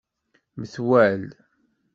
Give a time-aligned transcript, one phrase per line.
[0.59, 1.21] Metwal.